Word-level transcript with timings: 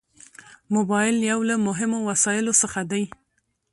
موبایل 0.75 1.15
یو 1.31 1.39
له 1.49 1.55
مهمو 1.67 1.99
وسایلو 2.09 2.53
څخه 2.61 2.81
دی. 2.91 3.03